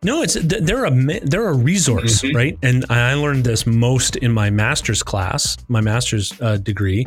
[0.01, 0.91] No, it's they're a
[1.23, 2.34] they're a resource, Mhm.
[2.34, 2.58] right?
[2.63, 7.05] And I learned this most in my master's class, my master's uh, degree.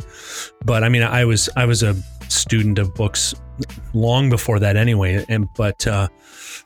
[0.63, 1.95] But I mean, I was I was a
[2.29, 3.33] student of books
[3.95, 5.25] long before that, anyway.
[5.27, 6.07] And but uh,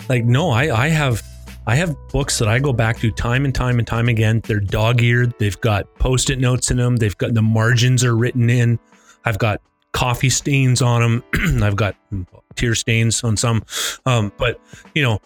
[0.09, 1.23] like, no, I I have
[1.67, 4.41] I have books that I go back to time and time and time again.
[4.45, 5.33] They're dog eared.
[5.37, 6.95] They've got post it notes in them.
[6.95, 8.79] They've got the margins are written in.
[9.25, 11.61] I've got coffee stains on them.
[11.63, 11.97] I've got
[12.55, 13.63] tear stains on some.
[14.05, 14.61] Um, but
[14.95, 15.19] you know,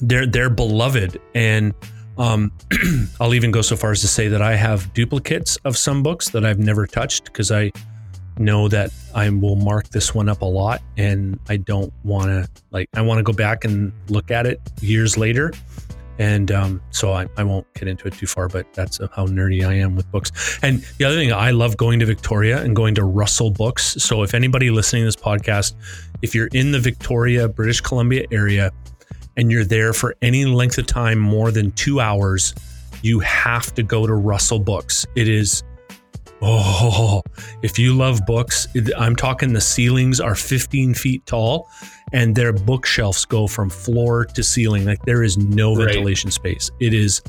[0.00, 1.74] they're they're beloved and
[2.16, 2.50] um,
[3.20, 6.30] I'll even go so far as to say that I have duplicates of some books
[6.30, 7.72] that I've never touched because I
[8.38, 12.48] know that I will mark this one up a lot and I don't want to
[12.70, 15.52] like I want to go back and look at it years later.
[16.20, 19.66] And um, so I, I won't get into it too far but that's how nerdy
[19.66, 20.58] I am with books.
[20.62, 24.02] And the other thing I love going to Victoria and going to Russell Books.
[24.02, 25.74] So if anybody listening to this podcast
[26.22, 28.72] if you're in the Victoria British Columbia area
[29.36, 32.54] and you're there for any length of time more than two hours,
[33.02, 35.06] you have to go to Russell Books.
[35.14, 35.62] It is,
[36.42, 37.22] oh,
[37.62, 41.68] if you love books, I'm talking the ceilings are 15 feet tall
[42.12, 44.84] and their bookshelves go from floor to ceiling.
[44.84, 45.86] Like there is no Right.
[45.88, 46.70] ventilation space.
[46.80, 47.22] It is,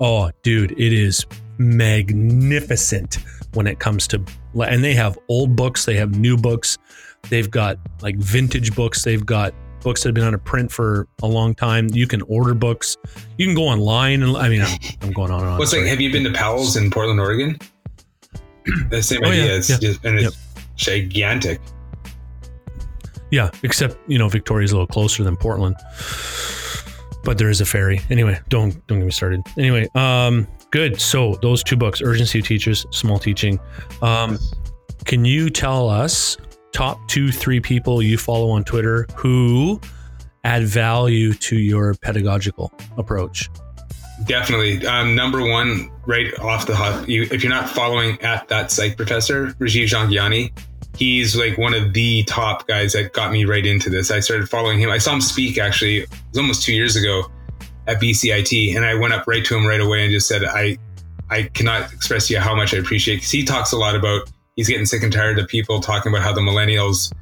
[0.00, 1.24] oh, dude, it is
[1.58, 3.18] magnificent
[3.54, 4.22] when it comes to,
[4.60, 6.78] and they have old books, they have new books,
[7.30, 11.06] they've got like vintage books, they've got books that have been out of print for
[11.22, 11.88] a long time.
[11.92, 12.96] You can order books.
[13.38, 15.58] You can go online and I mean, I'm, I'm going on and on.
[15.58, 17.56] What's like, have you been to Powell's in Portland, Oregon?
[18.90, 19.56] The same Oh, yeah, idea.
[19.56, 19.76] It's yeah.
[19.78, 20.36] just, and it's
[20.76, 21.60] gigantic.
[23.30, 25.74] Yeah, except you know Victoria's a little closer than Portland,
[27.24, 28.00] but there is a ferry.
[28.10, 29.42] Anyway, don't don't get me started.
[29.58, 31.00] Anyway, um, good.
[31.00, 33.58] So those two books, Urgency of Teachers, Small Teaching.
[34.00, 34.38] Um,
[35.04, 36.36] can you tell us
[36.72, 39.80] top two, three people you follow on Twitter who
[40.44, 43.48] add value to your pedagogical approach?
[44.24, 44.86] Definitely.
[44.86, 48.96] Um, number one, right off the hop, you, if you're not following at that psych
[48.96, 50.52] professor, Rajiv Jhangiani,
[50.96, 54.10] he's like one of the top guys that got me right into this.
[54.10, 54.90] I started following him.
[54.90, 57.30] I saw him speak actually, it was almost two years ago
[57.86, 60.78] at BCIT, and I went up right to him right away and just said, I,
[61.28, 64.30] I cannot express to you how much I appreciate because he talks a lot about
[64.56, 67.12] he's getting sick and tired of people talking about how the millennials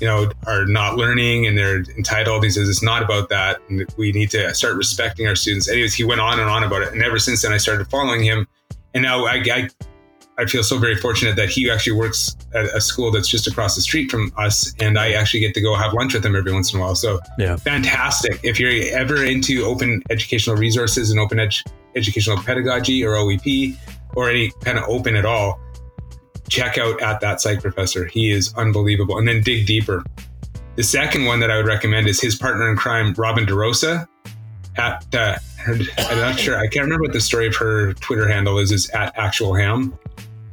[0.00, 2.44] you know, are not learning and they're entitled.
[2.44, 3.60] He says it's not about that.
[3.68, 5.68] And we need to start respecting our students.
[5.68, 6.92] Anyways, he went on and on about it.
[6.92, 8.46] And ever since then, I started following him.
[8.94, 9.68] And now I, I,
[10.38, 13.74] I feel so very fortunate that he actually works at a school that's just across
[13.74, 14.72] the street from us.
[14.80, 16.94] And I actually get to go have lunch with him every once in a while.
[16.94, 17.56] So Yeah.
[17.56, 18.38] fantastic.
[18.42, 21.54] If you're ever into open educational resources and open ed-
[21.94, 23.76] educational pedagogy or OEP
[24.14, 25.58] or any kind of open at all,
[26.48, 28.06] check out at that psych professor.
[28.06, 29.18] He is unbelievable.
[29.18, 30.02] And then dig deeper.
[30.76, 34.06] The second one that I would recommend is his partner in crime, Robin DeRosa.
[34.76, 36.58] At uh, her, I'm not sure.
[36.58, 38.72] I can't remember what the story of her Twitter handle is.
[38.72, 39.98] Is at actual ham.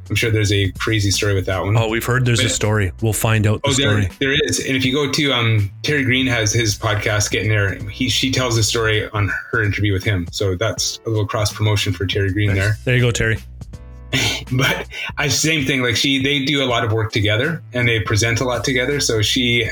[0.08, 1.76] I'm sure there's a crazy story with that one.
[1.78, 2.92] Oh, we've heard there's a story.
[3.00, 4.16] We'll find out the Oh, there, story.
[4.20, 4.60] there is.
[4.66, 7.74] And if you go to um, Terry Greene has his podcast, Getting Air.
[7.88, 10.26] He she tells the story on her interview with him.
[10.30, 12.76] So that's a little cross promotion for Terry Greene there.
[12.84, 13.38] There you go, Terry.
[14.52, 14.88] but
[15.18, 15.82] I same thing.
[15.82, 19.00] Like she, they do a lot of work together and they present a lot together.
[19.00, 19.68] So she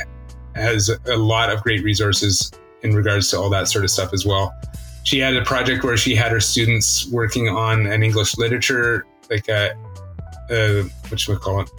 [0.55, 2.51] has a lot of great resources
[2.82, 4.55] in regards to all that sort of stuff as well.
[5.05, 9.49] She had a project where she had her students working on an English literature, like
[9.49, 9.74] a,
[10.51, 11.70] a what should we call it?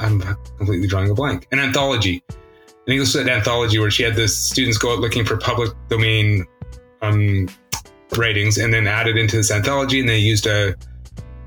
[0.00, 0.20] I'm
[0.56, 1.46] completely drawing a blank.
[1.52, 5.36] An anthology, an English lit anthology, where she had the students go out looking for
[5.36, 6.46] public domain
[7.02, 7.48] um,
[8.16, 10.74] writings and then added into this anthology, and they used a,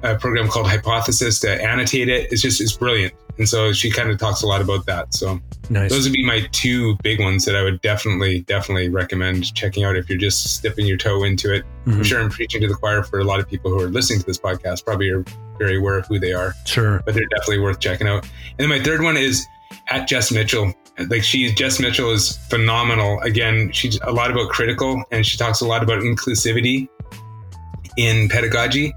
[0.04, 2.32] a program called Hypothesis to annotate it.
[2.32, 5.14] It's just it's brilliant, and so she kind of talks a lot about that.
[5.14, 5.40] So
[5.70, 5.92] Nice.
[5.92, 9.96] those would be my two big ones that I would definitely, definitely recommend checking out
[9.96, 11.64] if you're just stepping your toe into it.
[11.86, 12.06] I'm Mhm.
[12.06, 14.26] sure I'm preaching to the choir for a lot of people who are listening to
[14.26, 15.24] this podcast, probably are
[15.60, 17.02] very aware of who they are, Sure.
[17.06, 18.24] but they're definitely worth checking out.
[18.24, 19.46] And then my third one is
[19.90, 20.74] at Jess Mitchell.
[21.10, 23.20] Like she, Jess Mitchell is phenomenal.
[23.22, 26.88] Again, she's a lot about critical and she talks a lot about inclusivity
[27.98, 28.94] in pedagogy.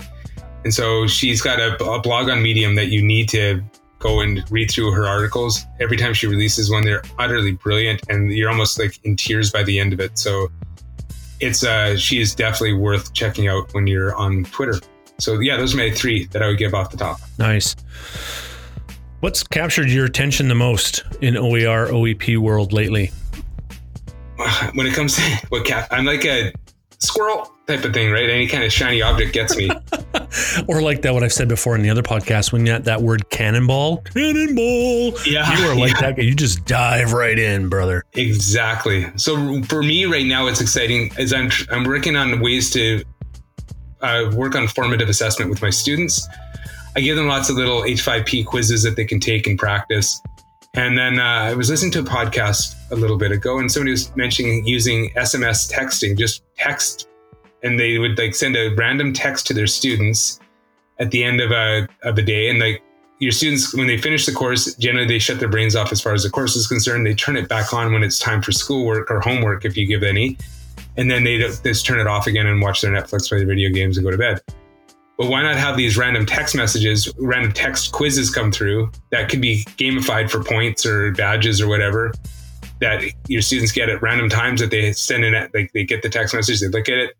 [0.64, 3.62] And so she's got a, a blog on Medium that you need to
[3.98, 5.64] go and read through her articles.
[5.80, 9.62] Every time she releases one, they're utterly brilliant and you're almost like in tears by
[9.62, 10.18] the end of it.
[10.18, 10.48] So
[11.40, 14.78] it's uh she is definitely worth checking out when you're on Twitter.
[15.18, 17.20] So yeah, those are my three that I would give off the top.
[17.38, 17.76] Nice.
[19.20, 23.12] What's captured your attention the most in OER OEP world lately?
[24.74, 26.52] when it comes to what cap I'm like a
[26.98, 28.28] squirrel type of thing, right?
[28.28, 29.70] Any kind of shiny object gets me.
[30.66, 33.28] Or like that, what I've said before in the other podcast, when that, that word
[33.30, 36.12] cannonball, cannonball, Yeah, you are like yeah.
[36.12, 36.18] that.
[36.24, 38.04] You just dive right in, brother.
[38.14, 39.06] Exactly.
[39.16, 43.04] So for me right now, it's exciting as I'm I'm working on ways to
[44.00, 46.26] uh, work on formative assessment with my students.
[46.96, 50.20] I give them lots of little H5P quizzes that they can take and practice.
[50.74, 53.90] And then uh, I was listening to a podcast a little bit ago, and somebody
[53.90, 57.08] was mentioning using SMS texting, just text,
[57.62, 60.40] and they would like send a random text to their students
[60.98, 62.82] at the end of a of a day, and like
[63.22, 66.12] your students when they finish the course generally they shut their brains off as far
[66.12, 67.06] as the course is concerned.
[67.06, 70.02] They turn it back on when it's time for schoolwork or homework if you give
[70.02, 70.36] any.
[70.96, 73.70] And then they just turn it off again and watch their netflix play their video
[73.70, 74.40] games and go to bed.
[75.18, 79.40] But why not have these random text messages random text quizzes come through that could
[79.40, 82.12] be gamified for points or badges or whatever
[82.80, 86.08] that your students get at random times that they send in like they get the
[86.08, 87.16] text message they look at it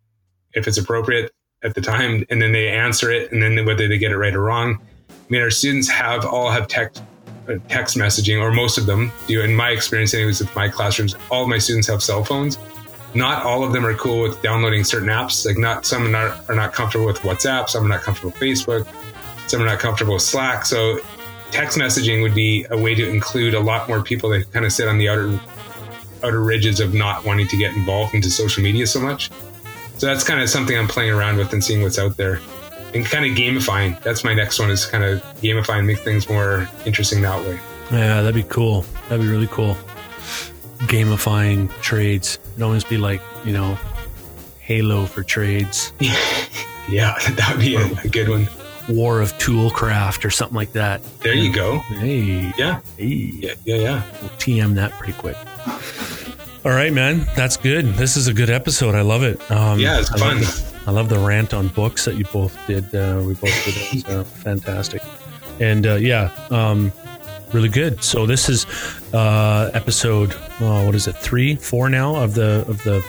[0.53, 1.31] if it's appropriate
[1.63, 4.35] at the time and then they answer it and then whether they get it right
[4.35, 4.79] or wrong
[5.23, 7.01] I mean, our students have all have text
[7.47, 9.41] uh, text messaging, or most of them do.
[9.41, 12.57] In my experience, anyways, with my classrooms, all my students have cell phones.
[13.15, 15.45] Not all of them are cool with downloading certain apps.
[15.45, 17.69] Like, not some are not, are not comfortable with WhatsApp.
[17.69, 18.87] Some are not comfortable with Facebook.
[19.47, 20.65] Some are not comfortable with Slack.
[20.65, 20.99] So,
[21.51, 24.73] text messaging would be a way to include a lot more people that kind of
[24.73, 25.39] sit on the outer
[26.23, 29.29] outer ridges of not wanting to get involved into social media so much.
[30.03, 32.41] So that's kind of something I'm playing around with and seeing what's out there
[32.93, 33.97] and kind of gamifying.
[34.03, 37.57] That's my next one is kind of gamify and make things more interesting that way.
[37.89, 38.81] Yeah, that'd be cool.
[39.07, 39.77] That'd be really cool.
[40.79, 42.37] Gamifying trades.
[42.51, 43.77] It'd almost be like, you know,
[44.59, 45.93] Halo for trades,
[46.89, 48.49] Yeah, that would be a, a good one.
[48.89, 51.01] War of Toolcraft or something like that.
[51.21, 51.77] There you go.
[51.79, 53.05] Hey, Yeah, hey.
[53.05, 54.03] yeah, yeah, yeah.
[54.19, 55.37] We'll TM that pretty quick.
[56.65, 57.27] All right, man.
[57.35, 57.85] That's good.
[57.95, 58.95] This is a good episode.
[58.95, 59.39] I love it.
[59.51, 60.39] Um, Yeah, it's I love fun.
[60.41, 62.93] the- I love the rant on books that you both did.
[62.93, 63.75] Uh, we both did.
[63.77, 65.01] It was uh, fantastic.
[65.59, 66.91] And uh, yeah, um,
[67.53, 68.03] really good.
[68.03, 68.65] So this is
[69.13, 70.35] uh, episode.
[70.59, 71.15] Oh, what is it?
[71.17, 73.03] Three, four now of the of the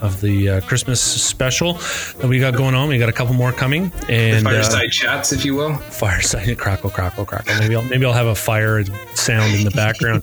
[0.00, 1.74] of the uh, Christmas special
[2.18, 2.88] that we got going on.
[2.88, 3.90] We got a couple more coming.
[4.08, 5.74] And uh, Fireside chats, if you will.
[5.76, 8.84] fireside crackle crackle crackle maybe i'll maybe i'll have a fire
[9.14, 10.22] sound in the background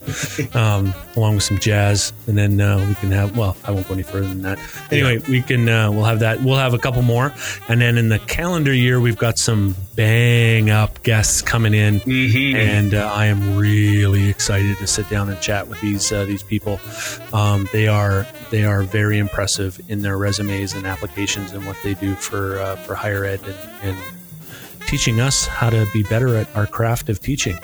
[0.56, 3.94] um, along with some jazz and then uh, we can have well i won't go
[3.94, 4.58] any further than that
[4.92, 7.34] anyway we can uh, we'll have that we'll have a couple more
[7.70, 12.56] and then in the calendar year we've got some bang up guests coming in Mm-hmm.
[12.56, 16.44] and uh, I am really excited to sit down and chat with these uh, these
[16.44, 16.80] people.
[17.34, 21.94] Um, they are they are very impressive in their resumes and applications and what they
[21.96, 26.54] do for uh, for higher ed and, and teaching us how to be better at
[26.56, 27.58] our craft of teaching.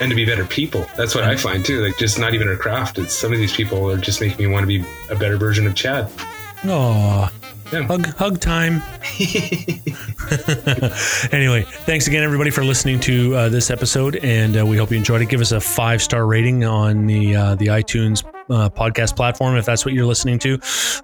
[0.00, 0.86] and to be better people.
[0.96, 1.82] That's what I find too.
[1.84, 2.98] Like just not even our craft.
[2.98, 5.66] It's some of these people are just making me want to be a better version
[5.66, 6.10] of Chad.
[6.64, 7.30] Oh,
[7.72, 7.82] Yeah.
[7.84, 8.82] hug hug time.
[11.32, 14.96] anyway, thanks again, everybody, for listening to uh, this episode, and uh, we hope you
[14.96, 15.26] enjoyed it.
[15.28, 19.64] Give us a five star rating on the uh, the iTunes uh, podcast platform if
[19.64, 20.54] that's what you're listening to.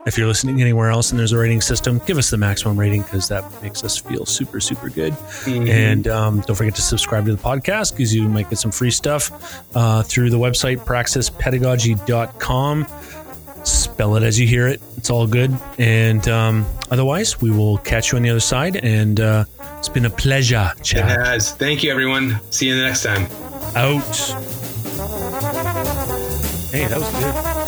[0.07, 3.03] If you're listening anywhere else and there's a rating system, give us the maximum rating
[3.03, 5.12] because that makes us feel super super good.
[5.45, 5.68] Mhm.
[5.68, 8.90] And um, don't forget to subscribe to the podcast because you might get some free
[8.90, 12.86] stuff uh, through the website praxispedagogy.com.
[13.64, 14.80] Spell it as you hear it.
[14.97, 15.57] It's all good.
[15.78, 18.76] And um, otherwise, we will catch you on the other side.
[18.76, 19.45] And uh,
[19.78, 21.11] it's been a pleasure, Chad.
[21.11, 21.53] It has.
[21.53, 22.40] Thank you, everyone.
[22.51, 23.28] See you next time.
[23.76, 24.03] Out.
[26.73, 27.62] Hey, that was good.